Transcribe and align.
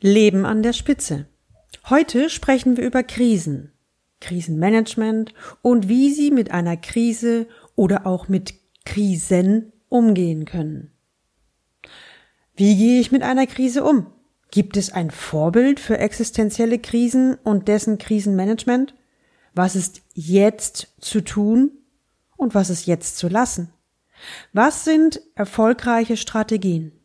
Leben 0.00 0.46
an 0.46 0.62
der 0.62 0.72
Spitze. 0.72 1.26
Heute 1.88 2.30
sprechen 2.30 2.76
wir 2.76 2.84
über 2.84 3.02
Krisen, 3.02 3.72
Krisenmanagement 4.20 5.34
und 5.62 5.88
wie 5.88 6.12
Sie 6.12 6.30
mit 6.30 6.50
einer 6.50 6.76
Krise 6.76 7.46
oder 7.76 8.06
auch 8.06 8.28
mit 8.28 8.54
Krisen 8.86 9.72
umgehen 9.88 10.46
können. 10.46 10.92
Wie 12.56 12.76
gehe 12.76 13.00
ich 13.00 13.12
mit 13.12 13.22
einer 13.22 13.46
Krise 13.46 13.84
um? 13.84 14.06
Gibt 14.50 14.76
es 14.76 14.90
ein 14.90 15.10
Vorbild 15.10 15.80
für 15.80 15.98
existenzielle 15.98 16.78
Krisen 16.78 17.34
und 17.34 17.68
dessen 17.68 17.98
Krisenmanagement? 17.98 18.94
Was 19.54 19.76
ist 19.76 20.02
jetzt 20.14 20.94
zu 21.00 21.20
tun 21.20 21.72
und 22.36 22.54
was 22.54 22.70
ist 22.70 22.86
jetzt 22.86 23.18
zu 23.18 23.28
lassen? 23.28 23.72
Was 24.52 24.84
sind 24.84 25.20
erfolgreiche 25.34 26.16
Strategien? 26.16 26.99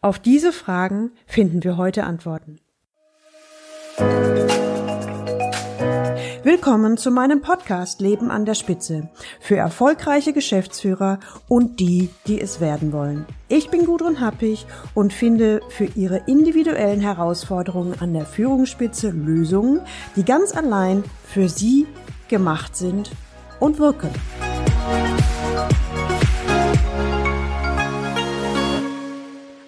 Auf 0.00 0.18
diese 0.18 0.52
Fragen 0.52 1.12
finden 1.26 1.64
wir 1.64 1.76
heute 1.76 2.04
Antworten. 2.04 2.58
Willkommen 6.44 6.98
zu 6.98 7.10
meinem 7.10 7.40
Podcast 7.40 8.02
Leben 8.02 8.30
an 8.30 8.44
der 8.44 8.54
Spitze 8.54 9.08
für 9.40 9.56
erfolgreiche 9.56 10.34
Geschäftsführer 10.34 11.18
und 11.48 11.80
die, 11.80 12.10
die 12.26 12.38
es 12.38 12.60
werden 12.60 12.92
wollen. 12.92 13.24
Ich 13.48 13.70
bin 13.70 13.86
Gudrun 13.86 14.20
Happig 14.20 14.66
und 14.92 15.14
finde 15.14 15.62
für 15.70 15.86
Ihre 15.86 16.18
individuellen 16.26 17.00
Herausforderungen 17.00 17.94
an 17.98 18.12
der 18.12 18.26
Führungsspitze 18.26 19.08
Lösungen, 19.08 19.80
die 20.16 20.24
ganz 20.24 20.54
allein 20.54 21.02
für 21.26 21.48
Sie 21.48 21.86
gemacht 22.28 22.76
sind 22.76 23.10
und 23.58 23.78
wirken. 23.78 24.10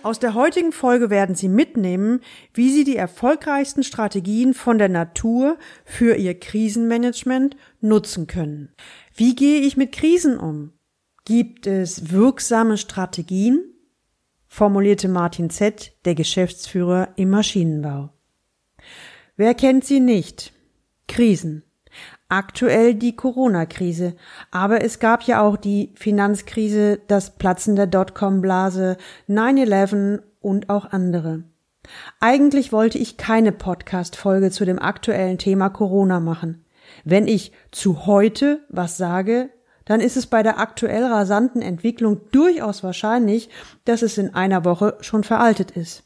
Aus 0.06 0.20
der 0.20 0.34
heutigen 0.34 0.70
Folge 0.70 1.10
werden 1.10 1.34
Sie 1.34 1.48
mitnehmen, 1.48 2.20
wie 2.54 2.70
Sie 2.70 2.84
die 2.84 2.94
erfolgreichsten 2.94 3.82
Strategien 3.82 4.54
von 4.54 4.78
der 4.78 4.88
Natur 4.88 5.58
für 5.84 6.14
Ihr 6.14 6.38
Krisenmanagement 6.38 7.56
nutzen 7.80 8.28
können. 8.28 8.72
Wie 9.16 9.34
gehe 9.34 9.62
ich 9.62 9.76
mit 9.76 9.90
Krisen 9.90 10.38
um? 10.38 10.70
Gibt 11.24 11.66
es 11.66 12.12
wirksame 12.12 12.78
Strategien? 12.78 13.74
formulierte 14.46 15.08
Martin 15.08 15.50
Z., 15.50 15.96
der 16.04 16.14
Geschäftsführer 16.14 17.08
im 17.16 17.30
Maschinenbau. 17.30 18.10
Wer 19.34 19.54
kennt 19.54 19.84
sie 19.84 19.98
nicht? 19.98 20.52
Krisen. 21.08 21.64
Aktuell 22.28 22.94
die 22.94 23.14
Corona-Krise. 23.14 24.16
Aber 24.50 24.82
es 24.82 24.98
gab 24.98 25.22
ja 25.22 25.42
auch 25.42 25.56
die 25.56 25.92
Finanzkrise, 25.94 26.98
das 27.06 27.36
Platzen 27.36 27.76
der 27.76 27.86
Dotcom-Blase, 27.86 28.96
9-11 29.28 30.22
und 30.40 30.68
auch 30.68 30.86
andere. 30.86 31.44
Eigentlich 32.18 32.72
wollte 32.72 32.98
ich 32.98 33.16
keine 33.16 33.52
Podcast-Folge 33.52 34.50
zu 34.50 34.64
dem 34.64 34.80
aktuellen 34.80 35.38
Thema 35.38 35.68
Corona 35.68 36.18
machen. 36.18 36.64
Wenn 37.04 37.28
ich 37.28 37.52
zu 37.70 38.06
heute 38.06 38.64
was 38.68 38.96
sage, 38.96 39.50
dann 39.84 40.00
ist 40.00 40.16
es 40.16 40.26
bei 40.26 40.42
der 40.42 40.58
aktuell 40.58 41.04
rasanten 41.04 41.62
Entwicklung 41.62 42.20
durchaus 42.32 42.82
wahrscheinlich, 42.82 43.50
dass 43.84 44.02
es 44.02 44.18
in 44.18 44.34
einer 44.34 44.64
Woche 44.64 44.96
schon 45.00 45.22
veraltet 45.22 45.70
ist. 45.70 46.02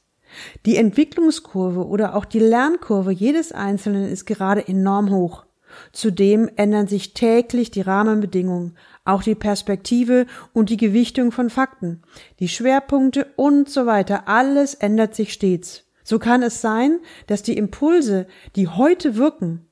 Die 0.67 0.77
Entwicklungskurve 0.77 1.87
oder 1.87 2.15
auch 2.15 2.25
die 2.25 2.39
Lernkurve 2.39 3.11
jedes 3.11 3.53
Einzelnen 3.53 4.07
ist 4.09 4.27
gerade 4.27 4.67
enorm 4.69 5.11
hoch. 5.11 5.45
Zudem 5.92 6.50
ändern 6.56 6.86
sich 6.86 7.14
täglich 7.14 7.70
die 7.70 7.81
Rahmenbedingungen, 7.81 8.77
auch 9.05 9.23
die 9.23 9.34
Perspektive 9.34 10.27
und 10.53 10.70
die 10.70 10.77
Gewichtung 10.77 11.33
von 11.33 11.50
Fakten, 11.50 12.03
die 12.39 12.48
Schwerpunkte 12.48 13.27
und 13.37 13.69
so 13.69 13.87
weiter. 13.87 14.28
Alles 14.28 14.75
ändert 14.75 15.14
sich 15.14 15.33
stets. 15.33 15.84
So 16.05 16.19
kann 16.19 16.42
es 16.42 16.61
sein, 16.61 17.00
dass 17.27 17.42
die 17.42 17.56
Impulse, 17.56 18.27
die 18.56 18.69
heute 18.69 19.17
wirken, 19.17 19.67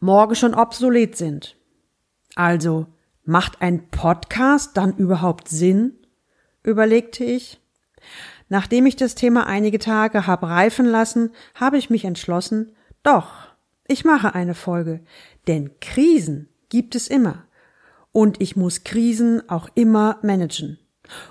morgen 0.00 0.34
schon 0.34 0.54
obsolet 0.54 1.16
sind. 1.16 1.56
Also, 2.34 2.86
macht 3.24 3.62
ein 3.62 3.88
Podcast 3.90 4.76
dann 4.76 4.96
überhaupt 4.96 5.48
Sinn? 5.48 5.98
überlegte 6.64 7.24
ich. 7.24 7.60
Nachdem 8.48 8.86
ich 8.86 8.96
das 8.96 9.14
Thema 9.14 9.46
einige 9.46 9.78
Tage 9.78 10.26
habe 10.26 10.48
reifen 10.48 10.86
lassen, 10.86 11.30
habe 11.54 11.78
ich 11.78 11.88
mich 11.88 12.04
entschlossen, 12.04 12.72
doch, 13.02 13.51
ich 13.86 14.04
mache 14.04 14.34
eine 14.34 14.54
Folge, 14.54 15.00
denn 15.46 15.70
Krisen 15.80 16.48
gibt 16.68 16.94
es 16.94 17.08
immer. 17.08 17.44
Und 18.12 18.40
ich 18.40 18.56
muss 18.56 18.84
Krisen 18.84 19.48
auch 19.48 19.68
immer 19.74 20.18
managen. 20.22 20.78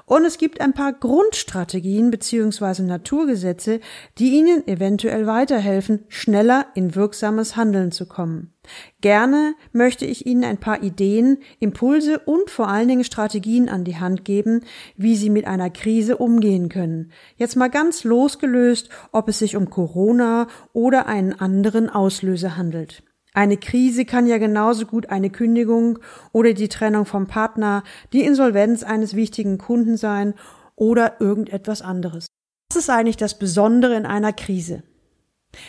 Und 0.06 0.26
es 0.26 0.38
gibt 0.38 0.60
ein 0.62 0.74
paar 0.74 0.94
Grundstrategien 0.94 2.12
bzw. 2.12 2.84
Naturgesetze, 2.84 3.80
die 4.18 4.32
Ihnen 4.32 4.68
eventuell 4.68 5.28
weiterhelfen, 5.28 6.04
schneller 6.10 6.68
in 6.76 6.96
wirksames 6.96 7.56
Handeln 7.56 7.92
zu 7.92 8.06
kommen. 8.06 8.54
Gerne 9.00 9.56
möchte 9.72 10.06
ich 10.06 10.26
Ihnen 10.26 10.44
ein 10.44 10.60
paar 10.60 10.84
Ideen, 10.84 11.40
Impulse 11.60 12.20
und 12.20 12.50
vor 12.50 12.68
allen 12.68 12.88
Dingen 12.88 13.04
Strategien 13.04 13.70
an 13.70 13.84
die 13.84 13.98
Hand 13.98 14.26
geben, 14.26 14.62
wie 14.98 15.16
Sie 15.16 15.30
mit 15.30 15.48
einer 15.48 15.70
Krise 15.70 16.18
umgehen 16.18 16.70
können. 16.70 17.12
Jetzt 17.38 17.56
mal 17.56 17.70
ganz 17.70 18.04
losgelöst, 18.04 18.90
ob 19.12 19.30
es 19.30 19.40
sich 19.40 19.56
um 19.56 19.70
Corona 19.70 20.48
oder 20.74 21.08
einen 21.08 21.34
anderen 21.34 21.90
Auslöser 21.90 22.58
handelt. 22.58 23.04
Eine 23.34 23.58
Krise 23.58 24.04
kann 24.06 24.28
ja 24.28 24.38
genauso 24.38 24.86
gut 24.86 25.10
eine 25.10 25.30
Kündigung 25.30 26.00
oder 26.34 26.54
die 26.54 26.68
Trennung 26.68 27.06
vom 27.06 27.28
Partner, 27.28 27.84
die 28.12 28.24
Insolvenz 28.24 28.84
eines 28.84 29.16
wichtigen 29.16 29.58
Kunden 29.58 29.96
sein 29.96 30.34
oder 30.76 31.22
irgendetwas 31.22 31.82
anderes. 31.82 32.28
Was 32.70 32.78
ist 32.78 32.90
eigentlich 32.90 33.18
das 33.18 33.40
Besondere 33.40 33.96
in 33.96 34.06
einer 34.06 34.34
Krise? 34.34 34.84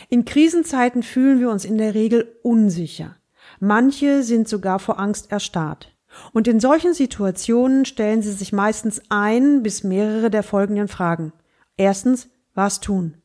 In 0.09 0.25
Krisenzeiten 0.25 1.03
fühlen 1.03 1.41
wir 1.41 1.51
uns 1.51 1.65
in 1.65 1.79
der 1.79 1.95
Regel 1.95 2.37
unsicher. 2.43 3.17
Manche 3.61 4.23
sind 4.23 4.49
sogar 4.49 4.79
vor 4.79 4.99
Angst 4.99 5.31
erstarrt. 5.31 5.97
Und 6.33 6.47
in 6.47 6.61
solchen 6.61 6.95
Situationen 6.95 7.85
stellen 7.85 8.23
sie 8.23 8.33
sich 8.33 8.53
meistens 8.53 9.01
ein 9.09 9.63
bis 9.63 9.83
mehrere 9.83 10.31
der 10.31 10.43
folgenden 10.43 10.89
Fragen. 10.89 11.33
Erstens, 11.77 12.29
was 12.55 12.81
tun? 12.81 13.17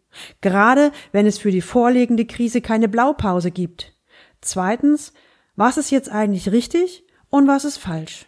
Gerade 0.42 0.92
wenn 1.12 1.26
es 1.26 1.38
für 1.38 1.52
die 1.52 1.62
vorliegende 1.62 2.26
Krise 2.26 2.62
keine 2.62 2.88
Blaupause 2.88 3.52
gibt. 3.52 3.97
Zweitens, 4.42 5.14
was 5.56 5.78
ist 5.78 5.92
jetzt 5.92 6.10
eigentlich 6.10 6.52
richtig 6.52 7.04
und 7.30 7.48
was 7.48 7.66
ist 7.66 7.78
falsch? 7.78 8.28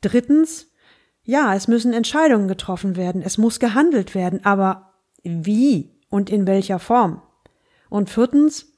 Drittens, 0.00 0.68
ja, 1.22 1.54
es 1.54 1.68
müssen 1.68 1.92
Entscheidungen 1.92 2.48
getroffen 2.48 2.96
werden, 2.96 3.22
es 3.22 3.38
muss 3.38 3.60
gehandelt 3.60 4.14
werden, 4.14 4.44
aber 4.44 4.94
wie 5.22 5.98
und 6.08 6.30
in 6.30 6.46
welcher 6.46 6.78
Form? 6.78 7.22
Und 7.88 8.10
viertens, 8.10 8.72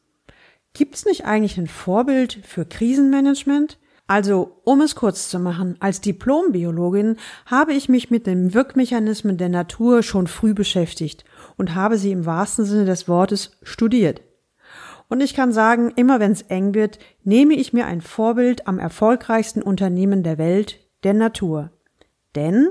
gibt 0.75 0.95
es 0.97 1.05
nicht 1.05 1.25
eigentlich 1.25 1.59
ein 1.59 1.67
Vorbild 1.67 2.41
für 2.45 2.65
Krisenmanagement? 2.65 3.79
Also, 4.07 4.61
um 4.65 4.81
es 4.81 4.95
kurz 4.95 5.31
zu 5.31 5.39
machen, 5.39 5.77
als 5.81 6.01
Diplombiologin 6.01 7.17
habe 7.47 7.73
ich 7.73 7.89
mich 7.89 8.11
mit 8.11 8.27
den 8.27 8.53
Wirkmechanismen 8.53 9.39
der 9.39 9.49
Natur 9.49 10.03
schon 10.03 10.27
früh 10.27 10.53
beschäftigt 10.53 11.25
und 11.57 11.75
habe 11.75 11.97
sie 11.97 12.11
im 12.11 12.27
wahrsten 12.27 12.65
Sinne 12.65 12.85
des 12.85 13.09
Wortes 13.09 13.57
studiert. 13.63 14.21
Und 15.13 15.21
ich 15.21 15.35
kann 15.35 15.53
sagen, 15.53 15.93
immer 15.95 16.21
wenn 16.21 16.33
es 16.33 16.41
eng 16.41 16.73
wird, 16.73 16.99
nehme 17.23 17.53
ich 17.53 17.75
mir 17.75 17.85
ein 17.85 18.01
Vorbild 18.01 18.67
am 18.67 18.79
erfolgreichsten 18.79 19.61
Unternehmen 19.61 20.23
der 20.23 20.39
Welt, 20.39 20.81
der 21.05 21.13
Natur. 21.13 21.71
Denn 22.35 22.69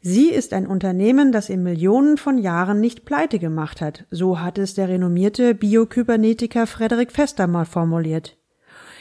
sie 0.00 0.30
ist 0.30 0.54
ein 0.54 0.66
Unternehmen, 0.66 1.32
das 1.32 1.50
in 1.50 1.62
Millionen 1.62 2.16
von 2.16 2.38
Jahren 2.38 2.80
nicht 2.80 3.04
pleite 3.04 3.38
gemacht 3.38 3.82
hat. 3.82 4.06
So 4.10 4.40
hat 4.40 4.56
es 4.56 4.72
der 4.72 4.88
renommierte 4.88 5.54
Biokybernetiker 5.54 6.66
Frederik 6.66 7.12
Fester 7.12 7.46
mal 7.46 7.66
formuliert. 7.66 8.38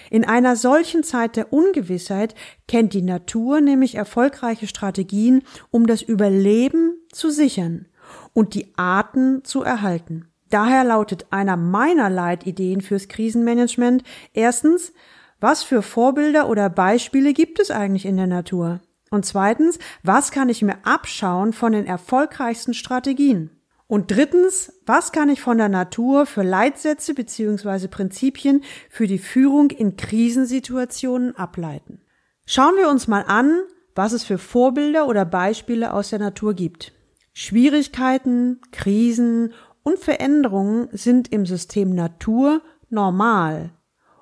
In 0.09 0.25
einer 0.25 0.57
solchen 0.57 1.03
Zeit 1.03 1.37
der 1.37 1.53
Ungewissheit 1.53 2.35
kennt 2.67 2.93
die 2.93 3.03
Natur 3.03 3.61
nämlich 3.61 3.95
erfolgreiche 3.95 4.67
Strategien, 4.67 5.43
um 5.71 5.87
das 5.87 6.01
Überleben 6.01 6.97
zu 7.13 7.29
sichern 7.29 7.85
und 8.33 8.53
die 8.53 8.73
Arten 8.75 9.45
zu 9.45 9.63
erhalten. 9.63 10.25
Daher 10.49 10.83
lautet 10.83 11.27
einer 11.31 11.57
meiner 11.57 12.09
Leitideen 12.09 12.81
fürs 12.81 13.07
Krisenmanagement 13.07 14.03
erstens, 14.33 14.93
was 15.39 15.63
für 15.63 15.81
Vorbilder 15.81 16.49
oder 16.49 16.69
Beispiele 16.69 17.33
gibt 17.33 17.59
es 17.59 17.71
eigentlich 17.71 18.05
in 18.05 18.17
der 18.17 18.27
Natur? 18.27 18.81
Und 19.09 19.25
zweitens, 19.25 19.79
was 20.03 20.31
kann 20.31 20.49
ich 20.49 20.61
mir 20.61 20.77
abschauen 20.83 21.53
von 21.53 21.71
den 21.71 21.85
erfolgreichsten 21.85 22.73
Strategien? 22.73 23.51
Und 23.87 24.11
drittens, 24.11 24.73
was 24.85 25.11
kann 25.11 25.29
ich 25.29 25.41
von 25.41 25.57
der 25.57 25.69
Natur 25.69 26.27
für 26.27 26.43
Leitsätze 26.43 27.15
bzw. 27.15 27.87
Prinzipien 27.87 28.63
für 28.89 29.07
die 29.07 29.17
Führung 29.17 29.71
in 29.71 29.97
Krisensituationen 29.97 31.35
ableiten? 31.35 32.01
Schauen 32.45 32.75
wir 32.77 32.89
uns 32.89 33.07
mal 33.07 33.23
an, 33.27 33.61
was 33.95 34.13
es 34.13 34.23
für 34.23 34.37
Vorbilder 34.37 35.07
oder 35.07 35.25
Beispiele 35.25 35.91
aus 35.91 36.11
der 36.11 36.19
Natur 36.19 36.53
gibt. 36.53 36.93
Schwierigkeiten, 37.33 38.59
Krisen 38.71 39.53
und 39.89 39.97
Veränderungen 39.97 40.87
sind 40.91 41.31
im 41.31 41.47
System 41.47 41.95
Natur 41.95 42.61
normal 42.91 43.71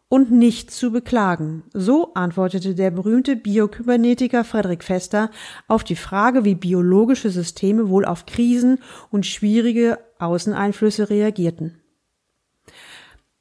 und 0.07 0.31
nicht 0.31 0.71
zu 0.71 0.93
beklagen. 0.93 1.63
So 1.73 2.13
antwortete 2.13 2.73
der 2.73 2.89
berühmte 2.89 3.35
Biokybernetiker 3.35 4.45
Frederik 4.45 4.81
Fester 4.81 5.29
auf 5.67 5.83
die 5.83 5.97
Frage, 5.97 6.45
wie 6.45 6.55
biologische 6.55 7.29
Systeme 7.29 7.89
wohl 7.89 8.05
auf 8.05 8.25
Krisen 8.25 8.79
und 9.11 9.25
schwierige 9.25 9.99
Außeneinflüsse 10.19 11.09
reagierten. 11.09 11.81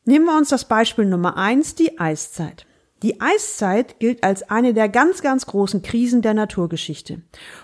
Nehmen 0.04 0.24
wir 0.24 0.36
uns 0.36 0.48
das 0.48 0.66
Beispiel 0.66 1.04
Nummer 1.04 1.36
eins, 1.36 1.76
die 1.76 2.00
Eiszeit. 2.00 2.65
Die 3.02 3.20
Eiszeit 3.20 4.00
gilt 4.00 4.24
als 4.24 4.48
eine 4.48 4.72
der 4.72 4.88
ganz, 4.88 5.20
ganz 5.20 5.44
großen 5.44 5.82
Krisen 5.82 6.22
der 6.22 6.32
Naturgeschichte. 6.32 7.20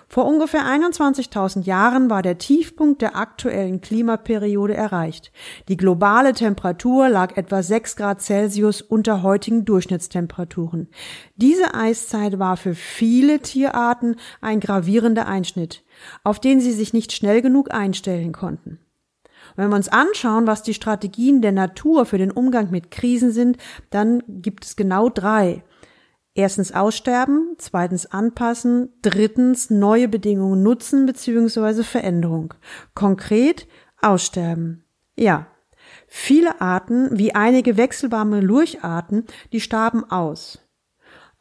Vor 0.07 0.27
ungefähr 0.27 0.67
21.000 0.67 1.63
Jahren 1.63 2.11
war 2.11 2.21
der 2.21 2.37
Tiefpunkt 2.37 3.01
der 3.01 3.17
aktuellen 3.17 3.81
Klimaperiode 3.81 4.75
erreicht. 4.75 5.33
Die 5.69 5.79
globale 5.79 6.35
Temperatur 6.35 7.09
lag 7.09 7.35
etwa 7.39 7.63
6 7.63 7.97
Grad 7.97 8.21
Celsius 8.21 8.83
unter 8.83 9.23
heutigen 9.23 9.65
Durchschnittstemperaturen. 9.65 10.89
Diese 11.37 11.75
Eiszeit 11.75 12.39
war 12.39 12.59
für 12.59 12.75
viele 12.75 13.39
Tierarten 13.39 14.17
ein 14.43 14.61
gravierender 14.61 15.27
Einschnitt, 15.27 15.83
auf 16.25 16.41
den 16.41 16.61
sie 16.61 16.73
sich 16.73 16.93
nicht 16.93 17.11
schnell 17.11 17.41
genug 17.41 17.73
einstellen 17.73 18.33
konnten. 18.33 18.82
Wenn 19.57 19.69
wir 19.71 19.77
uns 19.77 19.89
anschauen, 19.89 20.47
was 20.47 20.63
die 20.63 20.75
Strategien 20.75 21.43
der 21.43 21.53
Natur 21.53 22.07
für 22.07 22.19
den 22.19 22.31
Umgang 22.31 22.71
mit 22.71 22.91
Krisen 22.91 23.33
sind, 23.33 23.59
dann 23.91 24.23
gibt 24.29 24.65
es 24.65 24.77
genau 24.77 25.09
drei. 25.09 25.63
Erstens 26.35 26.73
aussterben, 26.73 27.57
zweitens 27.59 28.07
anpassen, 28.07 28.89
drittens 29.03 29.69
neue 29.69 30.09
Bedingungen 30.09 30.63
nutzen 30.63 31.05
bzw. 31.05 31.83
Veränderung. 31.83 32.55
Konkret 32.95 33.69
aussterben. 34.01 34.85
Ja, 35.15 35.47
viele 36.09 36.63
Arten, 36.63 37.19
wie 37.19 37.35
einige 37.35 37.77
wechselwarme 37.77 38.41
Lurcharten, 38.41 39.27
die 39.53 39.61
starben 39.61 40.11
aus. 40.11 40.62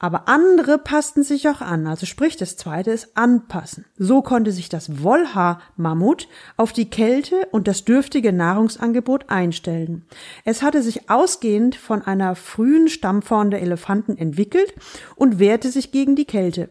Aber 0.03 0.27
andere 0.27 0.79
passten 0.79 1.21
sich 1.21 1.47
auch 1.47 1.61
an, 1.61 1.85
also 1.85 2.07
sprich 2.07 2.35
das 2.35 2.57
zweite 2.57 2.89
ist 2.89 3.15
anpassen. 3.15 3.85
So 3.99 4.23
konnte 4.23 4.51
sich 4.51 4.67
das 4.67 5.03
Wollhaar-Mammut 5.03 6.27
auf 6.57 6.73
die 6.73 6.89
Kälte 6.89 7.47
und 7.51 7.67
das 7.67 7.85
dürftige 7.85 8.33
Nahrungsangebot 8.33 9.29
einstellen. 9.29 10.07
Es 10.43 10.63
hatte 10.63 10.81
sich 10.81 11.11
ausgehend 11.11 11.75
von 11.75 12.01
einer 12.01 12.33
frühen 12.33 12.87
Stammform 12.87 13.51
der 13.51 13.61
Elefanten 13.61 14.17
entwickelt 14.17 14.73
und 15.15 15.37
wehrte 15.37 15.69
sich 15.69 15.91
gegen 15.91 16.15
die 16.15 16.25
Kälte. 16.25 16.69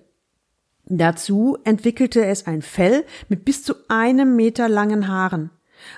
Dazu 0.86 1.56
entwickelte 1.62 2.24
es 2.26 2.48
ein 2.48 2.62
Fell 2.62 3.04
mit 3.28 3.44
bis 3.44 3.62
zu 3.62 3.74
einem 3.86 4.34
Meter 4.34 4.68
langen 4.68 5.06
Haaren 5.06 5.50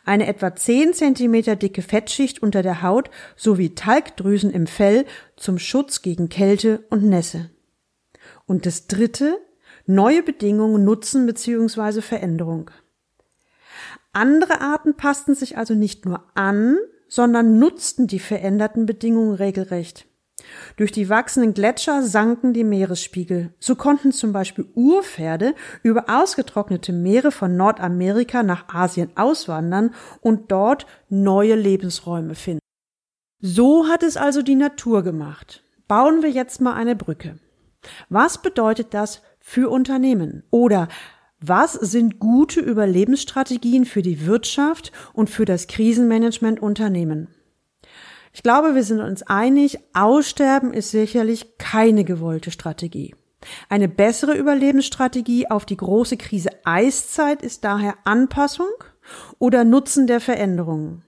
eine 0.04 0.26
etwa 0.26 0.54
10 0.54 0.94
cm 0.94 1.58
dicke 1.58 1.82
Fettschicht 1.82 2.42
unter 2.42 2.62
der 2.62 2.82
Haut 2.82 3.10
sowie 3.36 3.74
Talgdrüsen 3.74 4.50
im 4.50 4.66
Fell 4.66 5.04
zum 5.36 5.58
Schutz 5.58 6.02
gegen 6.02 6.28
Kälte 6.28 6.84
und 6.90 7.04
Nässe. 7.04 7.50
Und 8.46 8.66
das 8.66 8.86
dritte, 8.86 9.38
neue 9.86 10.22
Bedingungen 10.22 10.84
nutzen 10.84 11.26
bzw. 11.26 12.00
Veränderung. 12.00 12.70
Andere 14.12 14.60
Arten 14.60 14.94
passten 14.94 15.34
sich 15.34 15.56
also 15.56 15.74
nicht 15.74 16.04
nur 16.04 16.24
an, 16.34 16.76
sondern 17.08 17.58
nutzten 17.58 18.06
die 18.06 18.18
veränderten 18.18 18.86
Bedingungen 18.86 19.34
regelrecht. 19.34 20.06
Durch 20.76 20.92
die 20.92 21.08
wachsenden 21.08 21.54
Gletscher 21.54 22.02
sanken 22.02 22.52
die 22.52 22.64
Meeresspiegel. 22.64 23.54
So 23.58 23.76
konnten 23.76 24.12
zum 24.12 24.32
Beispiel 24.32 24.66
Urpferde 24.74 25.54
über 25.82 26.06
ausgetrocknete 26.08 26.92
Meere 26.92 27.30
von 27.30 27.56
Nordamerika 27.56 28.42
nach 28.42 28.68
Asien 28.68 29.10
auswandern 29.16 29.94
und 30.20 30.50
dort 30.52 30.86
neue 31.08 31.54
Lebensräume 31.54 32.34
finden. 32.34 32.60
So 33.40 33.88
hat 33.88 34.02
es 34.02 34.16
also 34.16 34.42
die 34.42 34.54
Natur 34.54 35.02
gemacht. 35.02 35.64
Bauen 35.88 36.22
wir 36.22 36.30
jetzt 36.30 36.60
mal 36.60 36.74
eine 36.74 36.96
Brücke. 36.96 37.38
Was 38.08 38.40
bedeutet 38.40 38.94
das 38.94 39.22
für 39.40 39.68
Unternehmen? 39.68 40.44
Oder 40.50 40.88
was 41.40 41.72
sind 41.72 42.20
gute 42.20 42.60
Überlebensstrategien 42.60 43.84
für 43.84 44.02
die 44.02 44.26
Wirtschaft 44.26 44.92
und 45.12 45.28
für 45.28 45.44
das 45.44 45.66
Krisenmanagement 45.66 46.62
Unternehmen? 46.62 47.28
Ich 48.32 48.42
glaube, 48.42 48.74
wir 48.74 48.82
sind 48.82 49.00
uns 49.00 49.22
einig, 49.22 49.78
Aussterben 49.92 50.72
ist 50.72 50.90
sicherlich 50.90 51.58
keine 51.58 52.04
gewollte 52.04 52.50
Strategie. 52.50 53.14
Eine 53.68 53.88
bessere 53.88 54.34
Überlebensstrategie 54.34 55.50
auf 55.50 55.66
die 55.66 55.76
große 55.76 56.16
Krise 56.16 56.50
Eiszeit 56.64 57.42
ist 57.42 57.64
daher 57.64 57.96
Anpassung 58.04 58.70
oder 59.38 59.64
Nutzen 59.64 60.06
der 60.06 60.20
Veränderungen. 60.20 61.02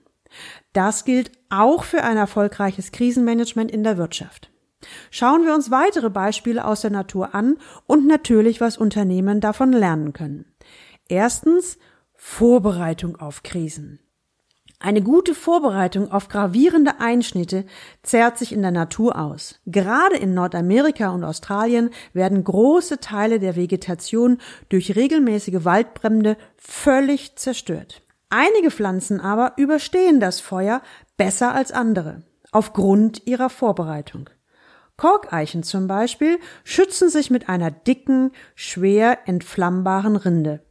Das 0.73 1.05
gilt 1.05 1.31
auch 1.49 1.85
für 1.85 2.03
ein 2.03 2.17
erfolgreiches 2.17 2.93
Krisenmanagement 2.93 3.71
in 3.71 3.85
der 3.85 3.97
Wirtschaft. 3.97 4.51
Schauen 5.11 5.47
wir 5.47 5.55
uns 5.55 5.71
weitere 5.71 6.11
Beispiele 6.11 6.65
aus 6.65 6.83
der 6.83 6.91
Natur 6.91 7.35
an 7.35 7.57
und 7.87 8.07
natürlich, 8.07 8.61
was 8.61 8.77
Unternehmen 8.77 9.41
davon 9.41 9.73
lernen 9.73 10.13
können. 10.13 10.45
Erstens 11.09 11.79
Vorbereitung 12.15 13.17
auf 13.17 13.43
Krisen. 13.43 14.01
Eine 14.81 15.03
gute 15.03 15.35
Vorbereitung 15.35 16.11
auf 16.11 16.29
gravierende 16.29 17.01
Einschnitte 17.01 17.65
zehrt 18.03 18.39
sich 18.39 18.53
in 18.53 18.61
der 18.63 18.71
Natur 18.71 19.19
aus. 19.19 19.61
Gerade 19.67 20.17
in 20.17 20.35
Nordamerika 20.35 21.11
und 21.11 21.25
Australien 21.25 21.91
werden 22.13 22.45
große 22.45 23.01
Teile 23.01 23.39
der 23.39 23.57
Vegetation 23.57 24.39
durch 24.69 24.95
regelmäßige 24.95 25.65
Waldbrände 25.65 26.37
völlig 26.57 27.37
zerstört. 27.37 28.03
Einige 28.29 28.71
Pflanzen 28.71 29.21
aber 29.21 29.53
überstehen 29.57 30.21
das 30.21 30.41
Feuer 30.41 30.83
besser 31.17 31.55
als 31.55 31.73
andere, 31.73 32.23
aufgrund 32.51 33.27
ihrer 33.27 33.49
Vorbereitung. 33.49 34.29
Korkeichen 34.97 35.63
zum 35.63 35.87
Beispiel 35.87 36.39
schützen 36.63 37.09
sich 37.09 37.31
mit 37.31 37.49
einer 37.49 37.71
dicken, 37.71 38.33
schwer 38.55 39.27
entflammbaren 39.27 40.17
Rinde. 40.17 40.65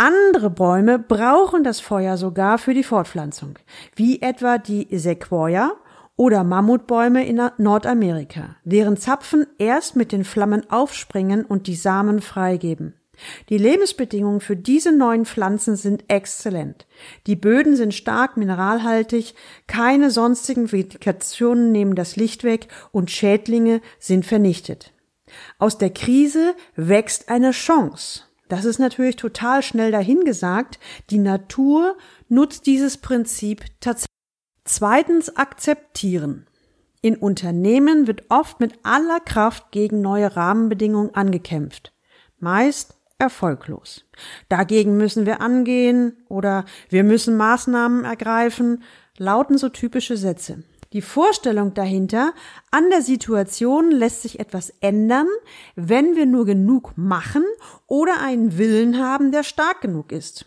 Andere 0.00 0.48
Bäume 0.48 1.00
brauchen 1.00 1.64
das 1.64 1.80
Feuer 1.80 2.16
sogar 2.16 2.58
für 2.58 2.72
die 2.72 2.84
Fortpflanzung, 2.84 3.58
wie 3.96 4.22
etwa 4.22 4.56
die 4.56 4.86
Sequoia 4.96 5.72
oder 6.14 6.44
Mammutbäume 6.44 7.26
in 7.26 7.40
Nordamerika, 7.58 8.54
deren 8.62 8.96
Zapfen 8.96 9.44
erst 9.58 9.96
mit 9.96 10.12
den 10.12 10.22
Flammen 10.22 10.70
aufspringen 10.70 11.44
und 11.44 11.66
die 11.66 11.74
Samen 11.74 12.20
freigeben. 12.20 12.94
Die 13.48 13.58
Lebensbedingungen 13.58 14.40
für 14.40 14.54
diese 14.54 14.92
neuen 14.96 15.26
Pflanzen 15.26 15.74
sind 15.74 16.04
exzellent. 16.06 16.86
Die 17.26 17.34
Böden 17.34 17.74
sind 17.74 17.92
stark 17.92 18.36
mineralhaltig, 18.36 19.34
keine 19.66 20.12
sonstigen 20.12 20.70
Vegetationen 20.70 21.72
nehmen 21.72 21.96
das 21.96 22.14
Licht 22.14 22.44
weg 22.44 22.68
und 22.92 23.10
Schädlinge 23.10 23.80
sind 23.98 24.24
vernichtet. 24.24 24.92
Aus 25.58 25.76
der 25.76 25.90
Krise 25.90 26.54
wächst 26.76 27.28
eine 27.30 27.50
Chance. 27.50 28.27
Das 28.48 28.64
ist 28.64 28.78
natürlich 28.78 29.16
total 29.16 29.62
schnell 29.62 29.92
dahingesagt. 29.92 30.78
Die 31.10 31.18
Natur 31.18 31.96
nutzt 32.28 32.66
dieses 32.66 32.96
Prinzip 32.96 33.64
tatsächlich. 33.80 34.08
Zweitens 34.64 35.36
akzeptieren. 35.36 36.46
In 37.00 37.16
Unternehmen 37.16 38.06
wird 38.06 38.24
oft 38.28 38.60
mit 38.60 38.74
aller 38.82 39.20
Kraft 39.20 39.70
gegen 39.70 40.00
neue 40.00 40.36
Rahmenbedingungen 40.36 41.14
angekämpft. 41.14 41.92
Meist 42.38 42.96
erfolglos. 43.18 44.04
Dagegen 44.48 44.96
müssen 44.96 45.26
wir 45.26 45.40
angehen 45.40 46.16
oder 46.28 46.64
wir 46.88 47.04
müssen 47.04 47.36
Maßnahmen 47.36 48.04
ergreifen, 48.04 48.82
lauten 49.16 49.58
so 49.58 49.68
typische 49.68 50.16
Sätze. 50.16 50.62
Die 50.92 51.02
Vorstellung 51.02 51.74
dahinter, 51.74 52.32
an 52.70 52.88
der 52.90 53.02
Situation 53.02 53.90
lässt 53.90 54.22
sich 54.22 54.40
etwas 54.40 54.70
ändern, 54.80 55.26
wenn 55.76 56.16
wir 56.16 56.24
nur 56.24 56.46
genug 56.46 56.92
machen 56.96 57.44
oder 57.86 58.20
einen 58.20 58.56
Willen 58.56 58.98
haben, 58.98 59.30
der 59.30 59.42
stark 59.42 59.82
genug 59.82 60.12
ist. 60.12 60.46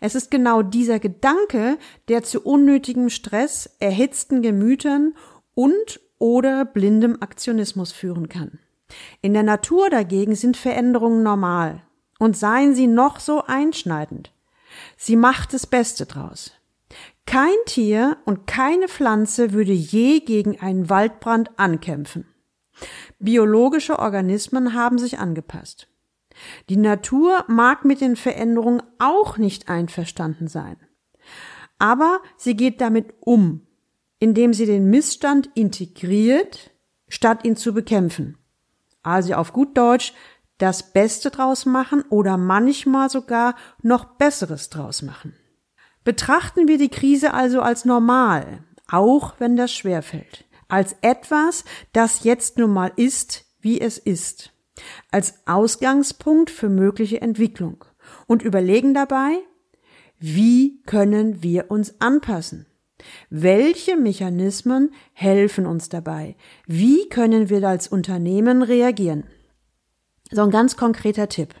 Es 0.00 0.14
ist 0.14 0.30
genau 0.30 0.62
dieser 0.62 0.98
Gedanke, 0.98 1.78
der 2.08 2.22
zu 2.22 2.42
unnötigem 2.42 3.08
Stress, 3.08 3.70
erhitzten 3.78 4.42
Gemütern 4.42 5.14
und 5.54 6.00
oder 6.18 6.66
blindem 6.66 7.16
Aktionismus 7.20 7.92
führen 7.92 8.28
kann. 8.28 8.58
In 9.22 9.32
der 9.32 9.42
Natur 9.42 9.88
dagegen 9.88 10.34
sind 10.34 10.56
Veränderungen 10.56 11.22
normal 11.22 11.82
und 12.18 12.36
seien 12.36 12.74
sie 12.74 12.86
noch 12.86 13.20
so 13.20 13.44
einschneidend. 13.46 14.32
Sie 14.96 15.16
macht 15.16 15.54
das 15.54 15.66
Beste 15.66 16.06
draus. 16.06 16.52
Kein 17.30 17.54
Tier 17.64 18.16
und 18.24 18.48
keine 18.48 18.88
Pflanze 18.88 19.52
würde 19.52 19.70
je 19.70 20.18
gegen 20.18 20.58
einen 20.58 20.90
Waldbrand 20.90 21.60
ankämpfen. 21.60 22.26
Biologische 23.20 24.00
Organismen 24.00 24.74
haben 24.74 24.98
sich 24.98 25.20
angepasst. 25.20 25.86
Die 26.68 26.76
Natur 26.76 27.44
mag 27.46 27.84
mit 27.84 28.00
den 28.00 28.16
Veränderungen 28.16 28.82
auch 28.98 29.38
nicht 29.38 29.68
einverstanden 29.68 30.48
sein. 30.48 30.76
Aber 31.78 32.18
sie 32.36 32.56
geht 32.56 32.80
damit 32.80 33.14
um, 33.20 33.64
indem 34.18 34.52
sie 34.52 34.66
den 34.66 34.90
Missstand 34.90 35.50
integriert, 35.54 36.72
statt 37.06 37.44
ihn 37.44 37.54
zu 37.54 37.72
bekämpfen. 37.72 38.38
Also 39.04 39.34
auf 39.34 39.52
gut 39.52 39.78
Deutsch 39.78 40.14
das 40.58 40.92
Beste 40.92 41.30
draus 41.30 41.64
machen 41.64 42.02
oder 42.10 42.36
manchmal 42.36 43.08
sogar 43.08 43.54
noch 43.82 44.16
Besseres 44.16 44.68
draus 44.68 45.02
machen. 45.02 45.36
Betrachten 46.04 46.68
wir 46.68 46.78
die 46.78 46.88
Krise 46.88 47.34
also 47.34 47.60
als 47.60 47.84
normal, 47.84 48.64
auch 48.88 49.34
wenn 49.38 49.56
das 49.56 49.72
schwerfällt, 49.72 50.44
als 50.68 50.96
etwas, 51.02 51.64
das 51.92 52.24
jetzt 52.24 52.58
nun 52.58 52.72
mal 52.72 52.92
ist, 52.96 53.44
wie 53.60 53.80
es 53.80 53.98
ist, 53.98 54.52
als 55.10 55.46
Ausgangspunkt 55.46 56.50
für 56.50 56.68
mögliche 56.68 57.20
Entwicklung 57.20 57.84
und 58.26 58.42
überlegen 58.42 58.94
dabei, 58.94 59.38
Wie 60.22 60.82
können 60.82 61.42
wir 61.42 61.70
uns 61.70 61.98
anpassen? 61.98 62.66
Welche 63.30 63.96
Mechanismen 63.96 64.92
helfen 65.14 65.64
uns 65.64 65.88
dabei? 65.88 66.36
Wie 66.66 67.08
können 67.08 67.48
wir 67.48 67.66
als 67.66 67.88
Unternehmen 67.88 68.62
reagieren? 68.62 69.24
So 70.30 70.42
ein 70.42 70.50
ganz 70.50 70.76
konkreter 70.76 71.30
Tipp. 71.30 71.54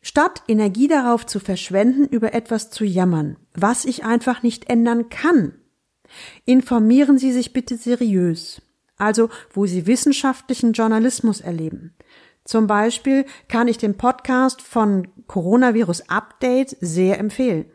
Statt 0.00 0.42
Energie 0.46 0.88
darauf 0.88 1.26
zu 1.26 1.40
verschwenden, 1.40 2.04
über 2.04 2.32
etwas 2.32 2.70
zu 2.70 2.84
jammern, 2.84 3.36
was 3.54 3.84
ich 3.84 4.04
einfach 4.04 4.42
nicht 4.42 4.70
ändern 4.70 5.08
kann, 5.08 5.54
informieren 6.44 7.18
Sie 7.18 7.32
sich 7.32 7.52
bitte 7.52 7.76
seriös, 7.76 8.62
also 8.96 9.28
wo 9.52 9.66
Sie 9.66 9.86
wissenschaftlichen 9.86 10.72
Journalismus 10.72 11.40
erleben. 11.40 11.94
Zum 12.44 12.66
Beispiel 12.66 13.26
kann 13.48 13.68
ich 13.68 13.76
den 13.76 13.96
Podcast 13.96 14.62
von 14.62 15.08
Coronavirus 15.26 16.08
Update 16.08 16.76
sehr 16.80 17.18
empfehlen. 17.18 17.66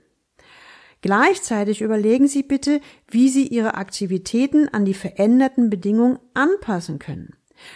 Gleichzeitig 1.01 1.81
überlegen 1.81 2.27
Sie 2.27 2.43
bitte, 2.43 2.79
wie 3.07 3.29
Sie 3.29 3.45
Ihre 3.45 3.75
Aktivitäten 3.75 4.69
an 4.69 4.85
die 4.85 4.93
veränderten 4.93 5.69
Bedingungen 5.69 6.17
anpassen 6.33 6.97
können. 6.97 7.35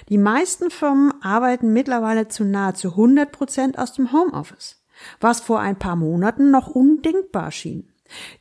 Die 0.10 0.17
meisten 0.17 0.70
Firmen 0.70 1.13
arbeiten 1.22 1.74
mittlerweile 1.74 2.27
zu 2.27 2.44
nahezu 2.44 2.91
100 2.91 3.32
Prozent 3.32 3.77
aus 3.77 3.94
dem 3.94 4.12
Homeoffice, 4.12 4.84
was 5.20 5.41
vor 5.41 5.60
ein 5.60 5.77
paar 5.77 5.96
Monaten 5.96 6.51
noch 6.51 6.67
undenkbar 6.67 7.51
schien. 7.51 7.91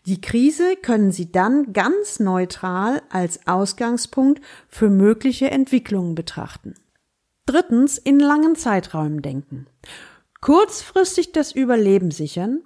Die 0.06 0.20
Krise 0.20 0.76
können 0.76 1.10
Sie 1.10 1.32
dann 1.32 1.72
ganz 1.72 2.20
neutral 2.20 3.02
als 3.10 3.46
Ausgangspunkt 3.46 4.40
für 4.68 4.88
mögliche 4.88 5.50
Entwicklungen 5.50 6.14
betrachten. 6.14 6.74
Drittens, 7.46 7.98
in 7.98 8.18
langen 8.18 8.56
Zeiträumen 8.56 9.22
denken. 9.22 9.66
Kurzfristig 10.40 11.32
das 11.32 11.52
Überleben 11.52 12.10
sichern, 12.10 12.62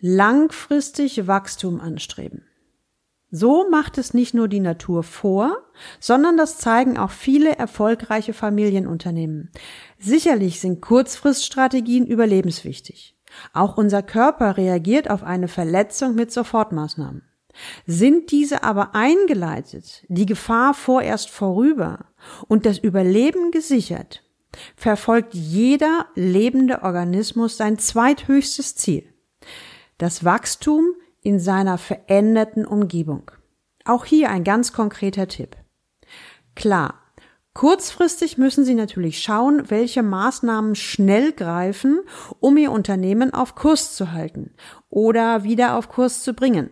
langfristig 0.00 1.26
Wachstum 1.26 1.80
anstreben. 1.80 2.44
So 3.34 3.66
macht 3.70 3.96
es 3.96 4.12
nicht 4.12 4.34
nur 4.34 4.46
die 4.46 4.60
Natur 4.60 5.02
vor, 5.02 5.56
sondern 5.98 6.36
das 6.36 6.58
zeigen 6.58 6.98
auch 6.98 7.10
viele 7.10 7.56
erfolgreiche 7.56 8.34
Familienunternehmen. 8.34 9.50
Sicherlich 9.98 10.60
sind 10.60 10.82
Kurzfriststrategien 10.82 12.06
überlebenswichtig. 12.06 13.16
Auch 13.54 13.78
unser 13.78 14.02
Körper 14.02 14.58
reagiert 14.58 15.08
auf 15.08 15.22
eine 15.22 15.48
Verletzung 15.48 16.14
mit 16.14 16.30
Sofortmaßnahmen. 16.30 17.22
Sind 17.86 18.30
diese 18.32 18.64
aber 18.64 18.94
eingeleitet, 18.94 20.04
die 20.08 20.26
Gefahr 20.26 20.74
vorerst 20.74 21.30
vorüber 21.30 22.04
und 22.48 22.66
das 22.66 22.76
Überleben 22.76 23.50
gesichert, 23.50 24.22
verfolgt 24.76 25.32
jeder 25.32 26.04
lebende 26.14 26.82
Organismus 26.82 27.56
sein 27.56 27.78
zweithöchstes 27.78 28.76
Ziel. 28.76 29.04
Das 29.96 30.22
Wachstum 30.22 30.94
in 31.22 31.38
seiner 31.38 31.78
veränderten 31.78 32.66
Umgebung. 32.66 33.30
Auch 33.84 34.04
hier 34.04 34.30
ein 34.30 34.44
ganz 34.44 34.72
konkreter 34.72 35.28
Tipp. 35.28 35.56
Klar, 36.54 36.94
kurzfristig 37.54 38.38
müssen 38.38 38.64
Sie 38.64 38.74
natürlich 38.74 39.22
schauen, 39.22 39.70
welche 39.70 40.02
Maßnahmen 40.02 40.74
schnell 40.74 41.32
greifen, 41.32 42.00
um 42.40 42.56
Ihr 42.56 42.70
Unternehmen 42.70 43.32
auf 43.32 43.54
Kurs 43.54 43.96
zu 43.96 44.12
halten 44.12 44.54
oder 44.90 45.44
wieder 45.44 45.76
auf 45.76 45.88
Kurs 45.88 46.22
zu 46.22 46.34
bringen. 46.34 46.70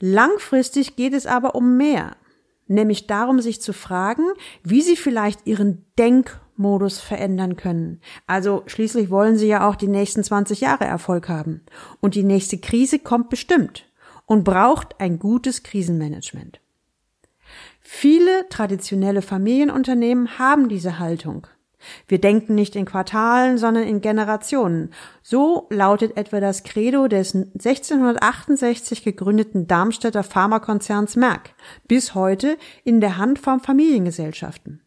Langfristig 0.00 0.96
geht 0.96 1.14
es 1.14 1.26
aber 1.26 1.54
um 1.54 1.76
mehr, 1.76 2.16
nämlich 2.66 3.06
darum, 3.06 3.40
sich 3.40 3.60
zu 3.60 3.72
fragen, 3.72 4.24
wie 4.62 4.82
Sie 4.82 4.96
vielleicht 4.96 5.46
Ihren 5.46 5.84
Denk- 5.98 6.40
Modus 6.56 7.00
verändern 7.00 7.56
können. 7.56 8.00
Also 8.26 8.62
schließlich 8.66 9.10
wollen 9.10 9.36
sie 9.36 9.48
ja 9.48 9.68
auch 9.68 9.76
die 9.76 9.88
nächsten 9.88 10.22
20 10.22 10.60
Jahre 10.60 10.84
Erfolg 10.84 11.28
haben. 11.28 11.62
Und 12.00 12.14
die 12.14 12.22
nächste 12.22 12.58
Krise 12.58 12.98
kommt 12.98 13.30
bestimmt 13.30 13.86
und 14.26 14.44
braucht 14.44 15.00
ein 15.00 15.18
gutes 15.18 15.62
Krisenmanagement. 15.62 16.60
Viele 17.80 18.48
traditionelle 18.48 19.22
Familienunternehmen 19.22 20.38
haben 20.38 20.68
diese 20.68 20.98
Haltung. 20.98 21.46
Wir 22.08 22.20
denken 22.20 22.54
nicht 22.54 22.76
in 22.76 22.86
Quartalen, 22.86 23.58
sondern 23.58 23.84
in 23.84 24.00
Generationen. 24.00 24.90
So 25.22 25.66
lautet 25.70 26.16
etwa 26.16 26.40
das 26.40 26.62
Credo 26.62 27.08
des 27.08 27.34
1668 27.34 29.04
gegründeten 29.04 29.66
Darmstädter 29.66 30.22
Pharmakonzerns 30.22 31.16
Merck, 31.16 31.54
bis 31.86 32.14
heute 32.14 32.56
in 32.84 33.00
der 33.00 33.18
Hand 33.18 33.38
von 33.38 33.60
Familiengesellschaften. 33.60 34.83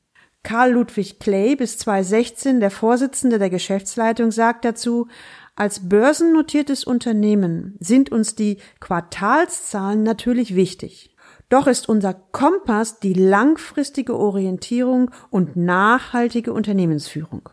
Karl 0.47 0.71
Ludwig 0.71 1.19
Clay 1.19 1.57
bis 1.57 1.77
2016 1.77 2.61
der 2.61 2.71
Vorsitzende 2.71 3.37
der 3.37 3.49
Geschäftsleitung 3.49 4.31
sagt 4.31 4.63
dazu, 4.63 5.09
als 5.57 5.89
börsennotiertes 5.89 6.85
Unternehmen 6.85 7.75
sind 7.81 8.13
uns 8.13 8.33
die 8.33 8.59
Quartalszahlen 8.79 10.03
natürlich 10.03 10.55
wichtig. 10.55 11.13
Doch 11.49 11.67
ist 11.67 11.89
unser 11.89 12.13
Kompass 12.13 13.01
die 13.01 13.11
langfristige 13.11 14.17
Orientierung 14.17 15.11
und 15.31 15.57
nachhaltige 15.57 16.53
Unternehmensführung. 16.53 17.49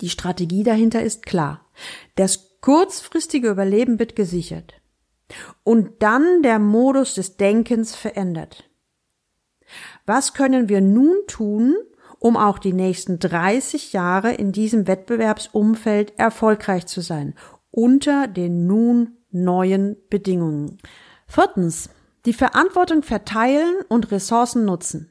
Die 0.00 0.08
Strategie 0.08 0.62
dahinter 0.62 1.02
ist 1.02 1.26
klar. 1.26 1.66
Das 2.14 2.58
kurzfristige 2.62 3.50
Überleben 3.50 3.98
wird 3.98 4.16
gesichert. 4.16 4.80
Und 5.62 6.02
dann 6.02 6.42
der 6.42 6.58
Modus 6.58 7.12
des 7.16 7.36
Denkens 7.36 7.94
verändert. 7.94 8.71
Was 10.06 10.34
können 10.34 10.68
wir 10.68 10.80
nun 10.80 11.14
tun, 11.26 11.76
um 12.18 12.36
auch 12.36 12.58
die 12.58 12.72
nächsten 12.72 13.18
30 13.18 13.92
Jahre 13.92 14.32
in 14.32 14.52
diesem 14.52 14.86
Wettbewerbsumfeld 14.86 16.18
erfolgreich 16.18 16.86
zu 16.86 17.00
sein, 17.00 17.34
unter 17.70 18.26
den 18.26 18.66
nun 18.66 19.16
neuen 19.30 19.96
Bedingungen? 20.10 20.78
Viertens. 21.26 21.90
Die 22.24 22.32
Verantwortung 22.32 23.02
verteilen 23.02 23.74
und 23.88 24.12
Ressourcen 24.12 24.64
nutzen. 24.64 25.10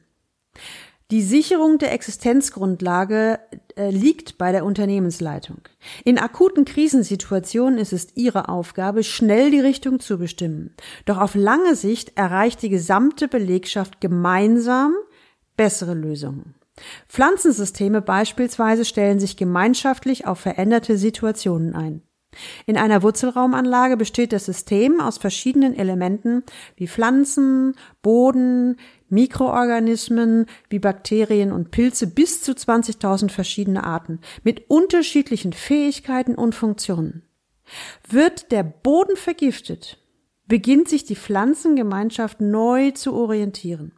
Die 1.10 1.22
Sicherung 1.22 1.78
der 1.78 1.92
Existenzgrundlage 1.92 3.38
äh, 3.76 3.90
liegt 3.90 4.38
bei 4.38 4.52
der 4.52 4.64
Unternehmensleitung. 4.64 5.58
In 6.04 6.18
akuten 6.18 6.64
Krisensituationen 6.64 7.78
ist 7.78 7.92
es 7.92 8.16
ihre 8.16 8.48
Aufgabe, 8.48 9.02
schnell 9.02 9.50
die 9.50 9.60
Richtung 9.60 10.00
zu 10.00 10.18
bestimmen. 10.18 10.74
Doch 11.04 11.18
auf 11.18 11.34
lange 11.34 11.74
Sicht 11.74 12.16
erreicht 12.16 12.62
die 12.62 12.70
gesamte 12.70 13.28
Belegschaft 13.28 14.00
gemeinsam 14.00 14.94
bessere 15.56 15.94
Lösungen. 15.94 16.54
Pflanzensysteme 17.08 18.00
beispielsweise 18.00 18.84
stellen 18.84 19.20
sich 19.20 19.36
gemeinschaftlich 19.36 20.26
auf 20.26 20.40
veränderte 20.40 20.96
Situationen 20.96 21.74
ein. 21.74 22.02
In 22.64 22.78
einer 22.78 23.02
Wurzelraumanlage 23.02 23.98
besteht 23.98 24.32
das 24.32 24.46
System 24.46 25.00
aus 25.00 25.18
verschiedenen 25.18 25.76
Elementen 25.76 26.44
wie 26.76 26.88
Pflanzen, 26.88 27.74
Boden, 28.00 28.76
Mikroorganismen 29.12 30.46
wie 30.70 30.78
Bakterien 30.78 31.52
und 31.52 31.70
Pilze 31.70 32.06
bis 32.06 32.40
zu 32.40 32.52
20.000 32.52 33.30
verschiedene 33.30 33.84
Arten 33.84 34.20
mit 34.42 34.70
unterschiedlichen 34.70 35.52
Fähigkeiten 35.52 36.34
und 36.34 36.54
Funktionen. 36.54 37.22
Wird 38.08 38.50
der 38.50 38.62
Boden 38.62 39.16
vergiftet, 39.16 39.98
beginnt 40.46 40.88
sich 40.88 41.04
die 41.04 41.16
Pflanzengemeinschaft 41.16 42.40
neu 42.40 42.92
zu 42.92 43.12
orientieren. 43.12 43.92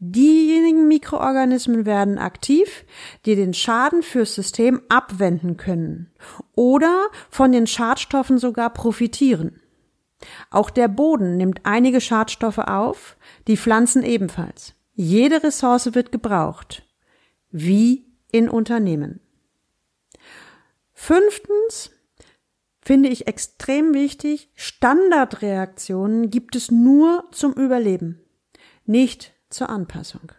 Diejenigen 0.00 0.88
Mikroorganismen 0.88 1.86
werden 1.86 2.18
aktiv, 2.18 2.84
die 3.26 3.36
den 3.36 3.54
Schaden 3.54 4.02
fürs 4.02 4.34
System 4.34 4.82
abwenden 4.88 5.56
können 5.56 6.10
oder 6.54 7.06
von 7.30 7.52
den 7.52 7.68
Schadstoffen 7.68 8.38
sogar 8.38 8.70
profitieren. 8.70 9.60
Auch 10.50 10.70
der 10.70 10.88
Boden 10.88 11.36
nimmt 11.36 11.60
einige 11.64 12.00
Schadstoffe 12.00 12.58
auf, 12.58 13.16
die 13.48 13.56
Pflanzen 13.56 14.04
ebenfalls. 14.04 14.74
Jede 14.94 15.42
Ressource 15.42 15.94
wird 15.94 16.12
gebraucht, 16.12 16.84
wie 17.50 18.06
in 18.30 18.48
Unternehmen. 18.48 19.20
Fünftens 20.92 21.90
finde 22.80 23.08
ich 23.08 23.26
extrem 23.26 23.94
wichtig, 23.94 24.50
Standardreaktionen 24.54 26.30
gibt 26.30 26.56
es 26.56 26.70
nur 26.70 27.24
zum 27.32 27.52
Überleben, 27.52 28.20
nicht 28.86 29.32
zur 29.50 29.68
Anpassung. 29.68 30.32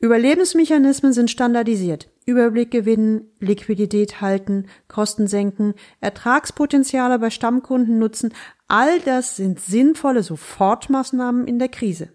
Überlebensmechanismen 0.00 1.12
sind 1.12 1.30
standardisiert. 1.30 2.08
Überblick 2.24 2.70
gewinnen, 2.70 3.30
Liquidität 3.38 4.22
halten, 4.22 4.66
Kosten 4.88 5.26
senken, 5.26 5.74
Ertragspotenziale 6.00 7.18
bei 7.18 7.28
Stammkunden 7.28 7.98
nutzen, 7.98 8.32
all 8.70 9.00
das 9.00 9.36
sind 9.36 9.60
sinnvolle 9.60 10.22
Sofortmaßnahmen 10.22 11.46
in 11.46 11.58
der 11.58 11.68
Krise. 11.68 12.10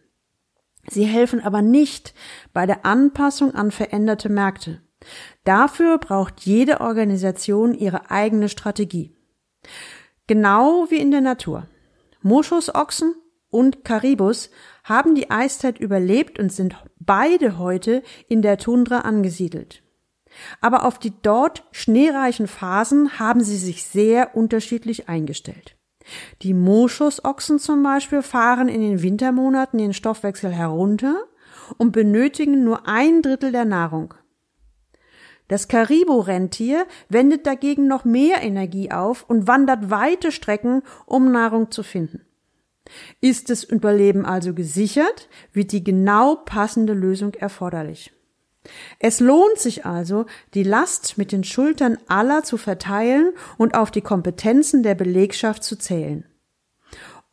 Sie 0.87 1.05
helfen 1.05 1.43
aber 1.43 1.61
nicht 1.61 2.13
bei 2.53 2.65
der 2.65 2.85
Anpassung 2.85 3.55
an 3.55 3.71
veränderte 3.71 4.29
Märkte. 4.29 4.81
Dafür 5.43 5.97
braucht 5.97 6.41
jede 6.41 6.81
Organisation 6.81 7.73
ihre 7.73 8.09
eigene 8.11 8.49
Strategie. 8.49 9.15
Genau 10.27 10.87
wie 10.89 10.97
in 10.97 11.11
der 11.11 11.21
Natur. 11.21 11.67
Moschusochsen 12.21 13.15
und 13.49 13.83
Karibus 13.83 14.49
haben 14.83 15.15
die 15.15 15.29
Eiszeit 15.29 15.79
überlebt 15.79 16.39
und 16.39 16.51
sind 16.51 16.75
beide 16.99 17.57
heute 17.57 18.03
in 18.27 18.41
der 18.41 18.57
Tundra 18.57 18.99
angesiedelt. 18.99 19.83
Aber 20.61 20.85
auf 20.85 20.99
die 20.99 21.13
dort 21.21 21.63
schneereichen 21.71 22.47
Phasen 22.47 23.19
haben 23.19 23.41
sie 23.41 23.57
sich 23.57 23.83
sehr 23.83 24.35
unterschiedlich 24.35 25.07
eingestellt. 25.07 25.74
Die 26.41 26.53
Moschusochsen 26.53 27.59
zum 27.59 27.83
Beispiel 27.83 28.21
fahren 28.21 28.67
in 28.67 28.81
den 28.81 29.01
Wintermonaten 29.01 29.77
den 29.77 29.93
Stoffwechsel 29.93 30.51
herunter 30.51 31.23
und 31.77 31.91
benötigen 31.91 32.63
nur 32.63 32.87
ein 32.87 33.21
Drittel 33.21 33.51
der 33.51 33.65
Nahrung. 33.65 34.13
Das 35.47 35.67
Karibu-Rentier 35.67 36.87
wendet 37.09 37.45
dagegen 37.45 37.87
noch 37.87 38.03
mehr 38.03 38.41
Energie 38.41 38.91
auf 38.91 39.29
und 39.29 39.47
wandert 39.47 39.91
weite 39.91 40.31
Strecken, 40.31 40.81
um 41.05 41.31
Nahrung 41.31 41.69
zu 41.69 41.83
finden. 41.83 42.21
Ist 43.21 43.49
das 43.49 43.63
Überleben 43.63 44.25
also 44.25 44.53
gesichert, 44.53 45.29
wird 45.53 45.71
die 45.71 45.83
genau 45.83 46.35
passende 46.35 46.93
Lösung 46.93 47.33
erforderlich. 47.33 48.14
Es 48.99 49.19
lohnt 49.19 49.57
sich 49.57 49.85
also, 49.85 50.25
die 50.53 50.63
Last 50.63 51.17
mit 51.17 51.31
den 51.31 51.43
Schultern 51.43 51.97
aller 52.07 52.43
zu 52.43 52.57
verteilen 52.57 53.33
und 53.57 53.75
auf 53.75 53.91
die 53.91 54.01
Kompetenzen 54.01 54.83
der 54.83 54.95
Belegschaft 54.95 55.63
zu 55.63 55.77
zählen. 55.77 56.25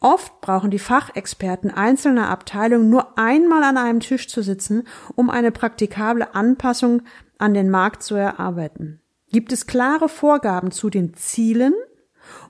Oft 0.01 0.41
brauchen 0.41 0.71
die 0.71 0.81
Fachexperten 0.81 1.71
einzelner 1.71 2.29
Abteilungen 2.29 2.91
nur 2.91 3.17
einmal 3.19 3.63
an 3.63 3.77
einem 3.77 4.01
Tisch 4.01 4.29
zu 4.29 4.43
sitzen, 4.43 4.83
um 5.15 5.31
eine 5.31 5.53
praktikable 5.53 6.35
Anpassung 6.35 7.03
an 7.39 7.55
den 7.55 7.71
Markt 7.71 8.03
zu 8.03 8.17
erarbeiten. 8.17 9.01
Gibt 9.31 9.53
es 9.53 9.67
klare 9.67 10.09
Vorgaben 10.09 10.73
zu 10.73 10.91
den 10.91 11.15
Zielen 11.15 11.75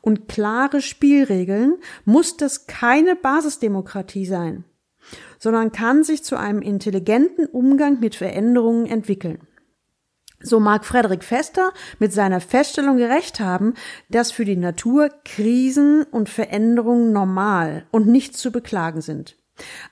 und 0.01 0.29
klare 0.29 0.81
Spielregeln, 0.81 1.77
muss 2.05 2.37
das 2.39 2.67
keine 2.67 3.17
Basisdemokratie 3.17 4.27
sein 4.27 4.65
sondern 5.43 5.73
kann 5.73 6.05
sich 6.05 6.23
zu 6.23 6.37
einem 6.37 6.63
intelligenten 6.63 7.47
Umgang 7.47 7.99
mit 7.99 8.15
Veränderungen 8.15 8.87
entwickeln. 8.87 9.41
So 10.41 10.61
mag 10.61 10.85
Frederik 10.85 11.25
Fester 11.25 11.73
mit 11.99 12.13
seiner 12.13 12.41
Feststellung 12.41 12.97
gerecht 12.97 13.41
haben, 13.41 13.75
dass 14.09 14.31
für 14.31 14.45
die 14.45 14.57
Natur 14.57 15.11
Krisen 15.25 16.05
und 16.05 16.29
Veränderungen 16.29 17.13
normal 17.13 17.87
und 17.91 18.07
nicht 18.07 18.37
zu 18.37 18.53
beklagen 18.53 19.01
sind. 19.01 19.37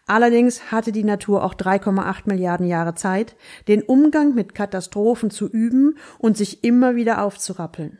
Allerdings 0.06 0.70
hatte 0.70 0.92
die 0.92 1.02
Natur 1.02 1.42
auch 1.42 1.54
3,8 1.54 2.22
Milliarden 2.26 2.66
Jahre 2.68 2.94
Zeit, 2.94 3.34
den 3.66 3.82
Umgang 3.82 4.36
mit 4.36 4.54
Katastrophen 4.54 5.32
zu 5.32 5.48
üben 5.48 5.98
und 6.18 6.36
sich 6.36 6.62
immer 6.62 6.94
wieder 6.94 7.24
aufzurappeln. 7.24 7.98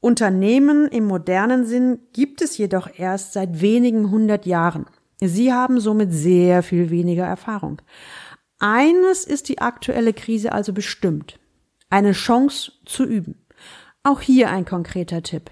Unternehmen 0.00 0.88
im 0.88 1.04
modernen 1.04 1.66
Sinn 1.66 1.98
gibt 2.14 2.40
es 2.40 2.56
jedoch 2.56 2.88
erst 2.96 3.34
seit 3.34 3.60
wenigen 3.60 4.10
hundert 4.10 4.46
Jahren. 4.46 4.86
Sie 5.20 5.52
haben 5.52 5.80
somit 5.80 6.12
sehr 6.12 6.62
viel 6.62 6.90
weniger 6.90 7.24
Erfahrung. 7.24 7.82
Eines 8.58 9.24
ist 9.24 9.48
die 9.48 9.60
aktuelle 9.60 10.12
Krise 10.12 10.52
also 10.52 10.72
bestimmt. 10.72 11.38
Eine 11.90 12.12
Chance 12.12 12.72
zu 12.84 13.04
üben. 13.04 13.46
Auch 14.02 14.20
hier 14.20 14.50
ein 14.50 14.64
konkreter 14.64 15.22
Tipp. 15.22 15.50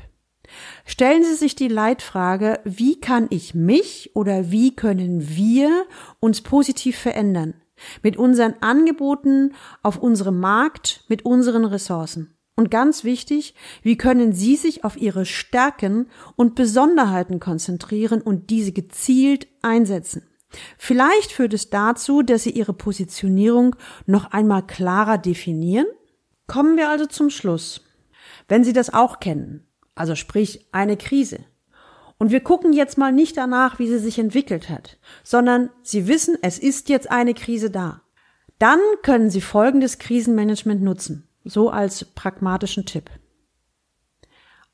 Stellen 0.84 1.24
Sie 1.24 1.34
sich 1.34 1.56
die 1.56 1.68
Leitfrage, 1.68 2.60
wie 2.64 3.00
kann 3.00 3.26
ich 3.30 3.54
mich 3.54 4.12
oder 4.14 4.50
wie 4.50 4.74
können 4.74 5.28
wir 5.36 5.86
uns 6.20 6.40
positiv 6.40 6.96
verändern? 6.98 7.54
Mit 8.02 8.16
unseren 8.16 8.54
Angeboten 8.60 9.54
auf 9.82 9.98
unserem 9.98 10.38
Markt, 10.40 11.04
mit 11.08 11.24
unseren 11.24 11.64
Ressourcen. 11.64 12.35
Und 12.56 12.70
ganz 12.70 13.04
wichtig, 13.04 13.54
wie 13.82 13.98
können 13.98 14.32
Sie 14.32 14.56
sich 14.56 14.82
auf 14.82 14.96
Ihre 14.96 15.26
Stärken 15.26 16.08
und 16.36 16.54
Besonderheiten 16.54 17.38
konzentrieren 17.38 18.22
und 18.22 18.48
diese 18.48 18.72
gezielt 18.72 19.46
einsetzen? 19.60 20.22
Vielleicht 20.78 21.32
führt 21.32 21.52
es 21.52 21.68
dazu, 21.68 22.22
dass 22.22 22.44
Sie 22.44 22.50
Ihre 22.50 22.72
Positionierung 22.72 23.76
noch 24.06 24.32
einmal 24.32 24.66
klarer 24.66 25.18
definieren. 25.18 25.86
Kommen 26.46 26.78
wir 26.78 26.88
also 26.88 27.04
zum 27.04 27.28
Schluss. 27.28 27.82
Wenn 28.48 28.64
Sie 28.64 28.72
das 28.72 28.92
auch 28.92 29.20
kennen, 29.20 29.66
also 29.94 30.14
sprich 30.14 30.66
eine 30.72 30.96
Krise, 30.96 31.40
und 32.18 32.30
wir 32.30 32.40
gucken 32.40 32.72
jetzt 32.72 32.96
mal 32.96 33.12
nicht 33.12 33.36
danach, 33.36 33.78
wie 33.78 33.88
sie 33.88 33.98
sich 33.98 34.18
entwickelt 34.18 34.70
hat, 34.70 34.98
sondern 35.22 35.70
Sie 35.82 36.08
wissen, 36.08 36.38
es 36.40 36.58
ist 36.58 36.88
jetzt 36.88 37.10
eine 37.10 37.34
Krise 37.34 37.70
da. 37.70 38.02
Dann 38.58 38.80
können 39.02 39.28
Sie 39.28 39.42
folgendes 39.42 39.98
Krisenmanagement 39.98 40.82
nutzen. 40.82 41.25
So 41.48 41.70
als 41.70 42.04
pragmatischen 42.04 42.86
Tipp. 42.86 43.08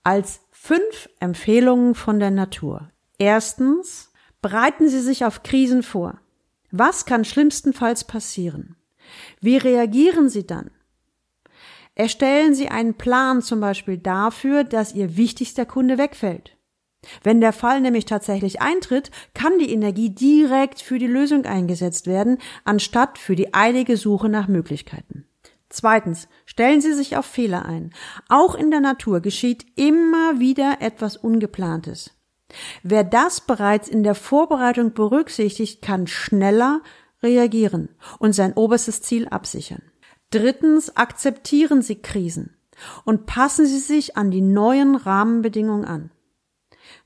Als 0.03 0.41
fünf 0.51 1.11
Empfehlungen 1.21 1.95
von 1.95 2.19
der 2.19 2.31
Natur. 2.31 2.91
Erstens, 3.19 4.11
bereiten 4.41 4.89
Sie 4.89 5.01
sich 5.01 5.27
auf 5.27 5.43
Krisen 5.43 5.83
vor. 5.83 6.19
Was 6.71 7.05
kann 7.05 7.27
schlimmstenfalls 7.27 8.05
passieren? 8.05 8.77
Wie 9.43 9.59
reagieren 9.59 10.31
Sie 10.31 10.47
dann? 10.47 10.71
Erstellen 11.95 12.55
Sie 12.55 12.69
einen 12.69 12.95
Plan 12.95 13.43
zum 13.43 13.61
Beispiel 13.61 13.99
dafür, 13.99 14.65
dass 14.65 14.95
Ihr 14.95 15.19
wichtigster 15.19 15.67
Kunde 15.67 15.99
wegfällt. 15.99 16.57
Wenn 17.23 17.43
der 17.43 17.53
Fall 17.53 17.83
nämlich 17.83 18.07
tatsächlich 18.07 18.63
eintritt, 18.63 19.11
kann 19.35 19.59
die 19.59 19.71
Energie 19.71 20.09
direkt 20.09 20.81
für 20.81 20.99
die 20.99 21.07
Lösung 21.07 21.45
eingesetzt 21.45 22.07
werden, 22.07 22.39
anstatt 22.65 23.19
für 23.19 23.37
die 23.37 23.53
eilige 23.53 23.99
Suche 23.99 24.31
nach 24.31 24.49
Möglichkeiten. 24.49 25.27
Zweitens, 25.73 26.29
stellen 26.45 26.83
Sie 26.83 26.93
sich 26.93 27.17
auf 27.17 27.25
Fehler 27.25 27.65
ein. 27.65 27.95
Auch 28.29 28.55
in 28.55 28.71
der 28.71 28.81
Natur 28.81 29.21
geschieht 29.21 29.65
immer 29.75 30.39
wieder 30.39 30.83
etwas 30.83 31.17
Ungeplantes. 31.17 32.11
Wer 32.83 33.05
das 33.05 33.41
bereits 33.41 33.89
in 33.89 34.03
der 34.03 34.15
Vorbereitung 34.15 34.93
berücksichtigt, 34.93 35.81
kann 35.81 36.07
schneller 36.07 36.83
reagieren 37.23 37.89
und 38.19 38.35
sein 38.35 38.53
oberstes 38.53 39.01
Ziel 39.01 39.29
absichern. 39.29 39.81
Drittens, 40.31 40.95
akzeptieren 40.95 41.81
Sie 41.81 42.03
Krisen 42.03 42.55
und 43.07 43.25
passen 43.25 43.65
Sie 43.65 43.79
sich 43.79 44.15
an 44.15 44.31
die 44.31 44.43
neuen 44.43 44.95
Rahmenbedingungen 44.95 45.87
an. 45.87 46.11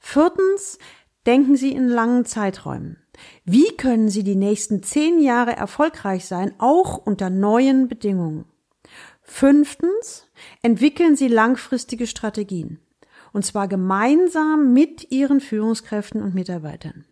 Viertens, 0.01 0.81
denken 1.25 1.55
Sie 1.55 1.71
in 1.71 1.87
langen 1.87 2.25
Zeiträumen. 2.25 2.97
Wie 3.45 3.77
können 3.77 4.09
Sie 4.09 4.25
die 4.25 4.35
nächsten 4.35 4.83
zehn 4.83 5.21
Jahre 5.21 5.55
erfolgreich 5.55 6.27
sein, 6.27 6.53
auch 6.59 6.99
unter 6.99 7.31
neuen 7.31 7.87
Bedingungen? 7.87 8.47
Fünftens, 9.27 10.29
entwickeln 10.63 11.17
Sie 11.17 11.29
langfristige 11.29 12.07
Strategien. 12.07 12.81
Und 13.33 13.45
zwar 13.45 13.69
gemeinsam 13.69 14.73
mit 14.73 15.11
Ihren 15.11 15.41
Führungskräften 15.41 16.23
und 16.23 16.35
Mitarbeitern. 16.35 17.05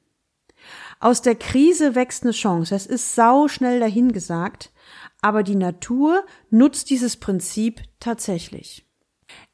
Aus 1.00 1.20
der 1.20 1.34
Krise 1.34 1.94
wächst 1.94 2.22
eine 2.22 2.32
Chance. 2.32 2.72
Das 2.72 2.86
ist 2.86 3.14
sau 3.14 3.48
schnell 3.48 3.80
dahingesagt. 3.80 4.72
Aber 5.20 5.42
die 5.42 5.56
Natur 5.56 6.24
nutzt 6.50 6.88
dieses 6.88 7.16
Prinzip 7.16 7.82
tatsächlich. 8.00 8.86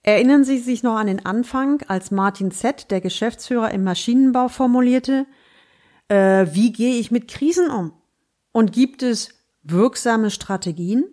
Erinnern 0.02 0.44
Sie 0.44 0.58
sich 0.58 0.82
noch 0.82 0.96
an 0.96 1.06
den 1.06 1.24
Anfang, 1.24 1.82
als 1.88 2.10
Martin 2.10 2.50
Z., 2.50 2.90
der 2.90 3.00
Geschäftsführer 3.00 3.70
im 3.70 3.82
Maschinenbau, 3.82 4.48
formulierte, 4.48 5.26
äh, 6.08 6.46
wie 6.52 6.72
gehe 6.72 6.98
ich 6.98 7.10
mit 7.10 7.28
Krisen 7.28 7.70
um? 7.70 7.92
Und 8.52 8.72
gibt 8.72 9.02
es 9.02 9.30
wirksame 9.62 10.30
Strategien? 10.30 11.04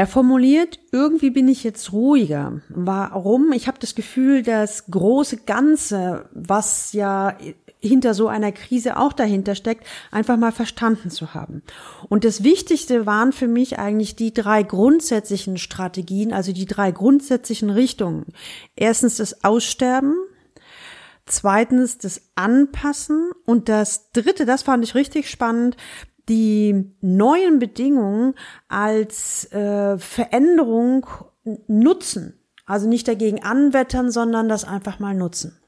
Er 0.00 0.06
formuliert, 0.06 0.78
irgendwie 0.92 1.28
bin 1.28 1.46
ich 1.46 1.62
jetzt 1.62 1.92
ruhiger. 1.92 2.62
Warum? 2.70 3.52
Ich 3.52 3.68
habe 3.68 3.78
das 3.78 3.94
Gefühl, 3.94 4.42
das 4.42 4.86
große 4.86 5.42
Ganze, 5.44 6.30
was 6.32 6.94
ja 6.94 7.36
hinter 7.80 8.14
so 8.14 8.26
einer 8.26 8.50
Krise 8.50 8.96
auch 8.96 9.12
dahinter 9.12 9.54
steckt, 9.54 9.86
einfach 10.10 10.38
mal 10.38 10.52
verstanden 10.52 11.10
zu 11.10 11.34
haben. 11.34 11.62
Und 12.08 12.24
das 12.24 12.42
Wichtigste 12.42 13.04
waren 13.04 13.32
für 13.32 13.46
mich 13.46 13.78
eigentlich 13.78 14.16
die 14.16 14.32
drei 14.32 14.62
grundsätzlichen 14.62 15.58
Strategien, 15.58 16.32
also 16.32 16.54
die 16.54 16.64
drei 16.64 16.92
grundsätzlichen 16.92 17.68
Richtungen. 17.68 18.24
Erstens 18.76 19.18
das 19.18 19.44
Aussterben, 19.44 20.14
zweitens 21.26 21.98
das 21.98 22.22
Anpassen 22.36 23.32
und 23.44 23.68
das 23.68 24.12
dritte, 24.12 24.46
das 24.46 24.62
fand 24.62 24.82
ich 24.82 24.94
richtig 24.94 25.28
spannend, 25.28 25.76
die 26.30 26.94
neuen 27.00 27.58
Bedingungen 27.58 28.34
als 28.68 29.52
äh, 29.52 29.98
Veränderung 29.98 31.06
nutzen. 31.66 32.40
Also 32.64 32.88
nicht 32.88 33.08
dagegen 33.08 33.42
anwettern, 33.42 34.10
sondern 34.10 34.48
das 34.48 34.64
einfach 34.64 35.00
mal 35.00 35.14
nutzen. 35.14 35.60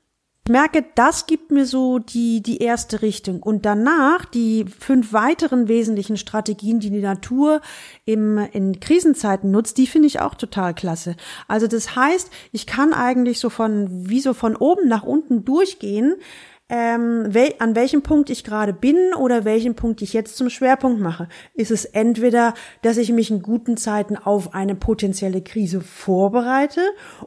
Ich 0.45 0.51
merke, 0.51 0.85
das 0.97 1.27
gibt 1.27 1.53
mir 1.53 1.67
so 1.67 2.01
die, 2.01 2.43
die 2.43 2.59
erste 2.59 3.01
Richtung. 3.03 3.43
Und 3.43 3.65
danach 3.65 4.25
die 4.25 4.65
fünf 4.65 5.13
weiteren 5.13 5.69
wesentlichen 5.69 6.17
Strategien, 6.17 6.81
die 6.81 6.91
die 6.91 7.01
Natur 7.01 7.61
im, 8.07 8.39
in 8.53 8.81
Krisenzeiten 8.81 9.53
nutzt, 9.53 9.79
die 9.79 9.87
finde 9.87 10.09
ich 10.09 10.19
auch 10.19 10.35
total 10.35 10.75
klasse. 10.75 11.15
Also 11.47 11.69
das 11.69 11.95
heißt, 11.95 12.31
ich 12.51 12.67
kann 12.67 12.93
eigentlich 12.93 13.39
so 13.39 13.51
von, 13.51 14.09
wie 14.09 14.21
so 14.21 14.35
von 14.35 14.57
oben 14.57 14.89
nach 14.89 15.05
unten 15.05 15.45
durchgehen, 15.45 16.17
ähm, 16.75 17.35
wel 17.35 17.55
an 17.59 17.77
welchem 17.77 18.01
Punkt 18.03 18.31
ich 18.31 18.45
gerade 18.45 18.73
bin 18.73 18.97
oder 19.15 19.45
welchen 19.45 19.75
Punkt 19.75 20.01
ich 20.01 20.15
jetzt 20.15 20.39
zum 20.39 20.49
Schwerpunkt 20.49 21.03
mache. 21.03 21.29
Ist 21.53 21.71
es 21.71 21.85
entweder, 21.85 22.55
dass 22.81 22.97
ich 22.97 23.13
mich 23.13 23.31
in 23.31 23.43
guten 23.43 23.77
Zeiten 23.77 24.17
auf 24.17 24.55
eine 24.55 24.75
potenzielle 24.75 25.43
Krise 25.43 25.83
vorbereite 25.83 26.81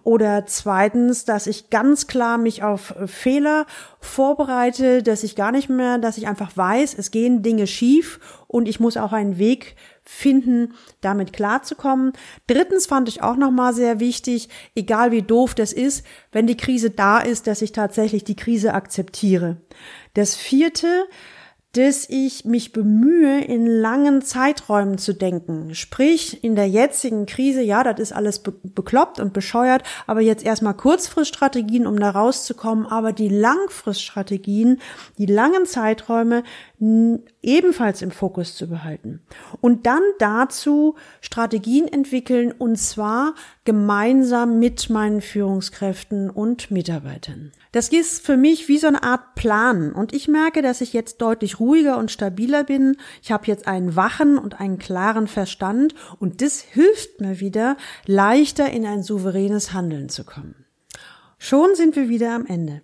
oder 0.04 0.48
zweitens, 0.48 1.26
dass 1.26 1.46
ich 1.46 1.70
ganz 1.70 2.08
klar 2.08 2.40
mich 2.40 2.64
auf 2.64 2.96
Fehler 3.06 3.68
vorbereite, 4.00 5.04
dass 5.04 5.24
ich 5.24 5.36
gar 5.36 5.52
nicht 5.52 5.70
mehr, 5.70 6.00
dass 6.00 6.18
ich 6.18 6.28
einfach 6.28 6.58
weiß, 6.58 6.96
es 6.98 7.12
gehen 7.12 7.44
Dinge 7.44 7.68
schief 7.68 8.20
und 8.48 8.68
ich 8.68 8.80
muss 8.80 8.98
auch 8.98 9.14
einen 9.14 9.38
Weg 9.38 9.76
finden, 10.06 10.74
damit 11.02 11.34
klarzukommen. 11.34 12.14
Drittens 12.48 12.86
fand 12.86 13.10
ich 13.10 13.22
auch 13.22 13.36
nochmal 13.36 13.74
sehr 13.74 14.00
wichtig, 14.00 14.50
egal 14.76 15.12
wie 15.12 15.24
doof 15.24 15.56
das 15.56 15.74
ist, 15.74 16.06
wenn 16.32 16.48
die 16.48 16.58
Krise 16.58 16.92
da 16.92 17.20
ist, 17.20 17.48
dass 17.48 17.62
ich 17.62 17.72
tatsächlich 17.72 18.24
die 18.24 18.36
Krise 18.36 18.74
akzeptiere. 18.74 19.58
Das 20.14 20.36
vierte, 20.36 21.08
dass 21.76 22.08
ich 22.10 22.46
mich 22.46 22.72
bemühe, 22.72 23.42
in 23.44 23.68
langen 23.68 24.22
Zeiträumen 24.22 24.98
zu 24.98 25.14
denken. 25.14 25.76
Sprich, 25.76 26.42
in 26.42 26.56
der 26.56 26.70
jetzigen 26.70 27.26
Krise, 27.26 27.62
ja, 27.62 27.84
das 27.84 28.00
ist 28.00 28.14
alles 28.14 28.40
be 28.40 28.54
bekloppt 28.64 29.20
und 29.20 29.34
bescheuert, 29.34 29.84
aber 30.08 30.22
jetzt 30.22 30.46
erstmal 30.46 30.74
Kurzfriststrategien, 30.74 31.86
um 31.86 32.00
da 32.00 32.12
rauszukommen, 32.12 32.86
aber 32.86 33.12
die 33.12 33.28
Langfriststrategien, 33.28 34.80
die 35.18 35.26
langen 35.26 35.66
Zeiträume 35.66 36.44
ebenfalls 37.46 38.02
im 38.02 38.12
Fokus 38.12 38.56
zu 38.56 38.68
behalten. 38.68 39.22
Und 39.62 39.86
dann 39.86 40.02
dazu 40.20 40.96
Strategien 41.22 41.88
entwickeln 41.88 42.52
und 42.52 42.78
zwar 42.78 43.36
gemeinsam 43.64 44.60
mit 44.60 44.90
meinen 44.90 45.22
Führungskräften 45.22 46.30
und 46.30 46.72
Mitarbeitern. 46.72 47.52
Das 47.72 47.90
ist 47.90 48.26
für 48.26 48.38
mich 48.38 48.68
wie 48.68 48.78
so 48.78 48.88
eine 48.88 49.04
Art 49.04 49.36
Plan 49.36 49.92
und 49.92 50.14
ich 50.14 50.28
merke, 50.28 50.62
dass 50.62 50.82
ich 50.82 50.94
jetzt 50.94 51.22
deutlich 51.22 51.60
ruhiger 51.60 51.98
und 51.98 52.12
stabiler 52.12 52.64
bin. 52.64 52.98
Ich 53.22 53.32
habe 53.32 53.48
jetzt 53.48 53.68
einen 53.68 53.96
wachen 53.96 54.38
und 54.38 54.60
einen 54.60 54.80
klaren 54.80 55.28
Verstand 55.28 55.94
und 56.20 56.42
das 56.42 56.62
hilft 56.62 57.22
mir 57.22 57.40
wieder, 57.40 57.78
leichter 58.06 58.70
in 58.72 58.86
ein 58.86 59.04
souveränes 59.04 59.74
Handeln 59.74 60.10
zu 60.10 60.24
kommen. 60.24 60.66
Schon 61.38 61.76
sind 61.76 61.96
wir 61.96 62.10
wieder 62.10 62.34
am 62.34 62.46
Ende. 62.46 62.82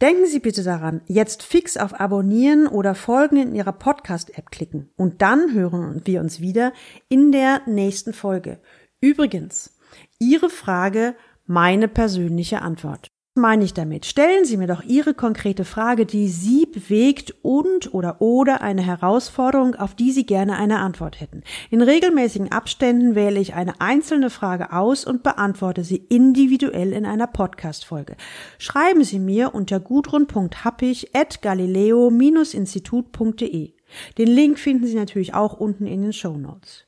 Denken 0.00 0.26
Sie 0.26 0.38
bitte 0.38 0.62
daran, 0.62 1.00
jetzt 1.06 1.42
fix 1.42 1.76
auf 1.76 1.98
Abonnieren 1.98 2.68
oder 2.68 2.94
Folgen 2.94 3.36
in 3.36 3.54
Ihrer 3.54 3.72
Podcast-App 3.72 4.50
klicken 4.52 4.90
und 4.96 5.22
dann 5.22 5.52
hören 5.52 6.02
wir 6.04 6.20
uns 6.20 6.40
wieder 6.40 6.72
in 7.08 7.32
der 7.32 7.62
nächsten 7.66 8.12
Folge. 8.12 8.60
Übrigens, 9.00 9.76
Ihre 10.20 10.50
Frage, 10.50 11.16
meine 11.46 11.88
persönliche 11.88 12.62
Antwort 12.62 13.08
meine 13.38 13.64
ich 13.64 13.72
damit? 13.74 14.06
Stellen 14.06 14.44
Sie 14.44 14.56
mir 14.56 14.66
doch 14.66 14.82
Ihre 14.82 15.14
konkrete 15.14 15.64
Frage, 15.64 16.04
die 16.04 16.26
Sie 16.28 16.66
bewegt 16.66 17.32
und 17.42 17.94
oder 17.94 18.20
oder 18.20 18.60
eine 18.60 18.82
Herausforderung, 18.82 19.76
auf 19.76 19.94
die 19.94 20.10
Sie 20.12 20.26
gerne 20.26 20.56
eine 20.56 20.80
Antwort 20.80 21.20
hätten. 21.20 21.42
In 21.70 21.80
regelmäßigen 21.80 22.50
Abständen 22.52 23.14
wähle 23.14 23.40
ich 23.40 23.54
eine 23.54 23.80
einzelne 23.80 24.28
Frage 24.30 24.72
aus 24.72 25.04
und 25.04 25.22
beantworte 25.22 25.84
sie 25.84 25.96
individuell 25.96 26.92
in 26.92 27.06
einer 27.06 27.26
Podcast-Folge. 27.26 28.16
Schreiben 28.58 29.04
Sie 29.04 29.18
mir 29.18 29.54
unter 29.54 29.80
gudrun.happig 29.80 31.14
at 31.14 31.42
galileo-institut.de. 31.42 33.72
Den 34.18 34.28
Link 34.28 34.58
finden 34.58 34.86
Sie 34.86 34.96
natürlich 34.96 35.32
auch 35.34 35.54
unten 35.54 35.86
in 35.86 36.02
den 36.02 36.12
Show 36.12 36.36
Notes. 36.36 36.87